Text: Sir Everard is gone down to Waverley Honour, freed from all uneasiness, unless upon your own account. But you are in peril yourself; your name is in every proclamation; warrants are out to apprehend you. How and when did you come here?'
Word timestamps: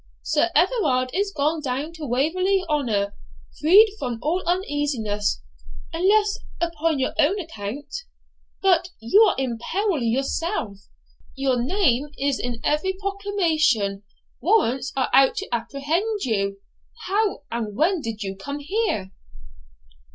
Sir 0.23 0.49
Everard 0.55 1.11
is 1.13 1.31
gone 1.31 1.61
down 1.61 1.93
to 1.93 2.07
Waverley 2.07 2.63
Honour, 2.67 3.13
freed 3.59 3.93
from 3.99 4.17
all 4.23 4.41
uneasiness, 4.47 5.43
unless 5.93 6.39
upon 6.59 6.97
your 6.97 7.13
own 7.19 7.39
account. 7.39 7.85
But 8.63 8.89
you 8.99 9.21
are 9.21 9.35
in 9.37 9.59
peril 9.59 10.01
yourself; 10.01 10.79
your 11.35 11.61
name 11.61 12.07
is 12.17 12.39
in 12.39 12.59
every 12.63 12.93
proclamation; 12.93 14.01
warrants 14.39 14.91
are 14.95 15.11
out 15.13 15.35
to 15.35 15.49
apprehend 15.53 16.21
you. 16.21 16.59
How 17.05 17.43
and 17.51 17.75
when 17.75 18.01
did 18.01 18.23
you 18.23 18.35
come 18.35 18.57
here?' 18.57 19.11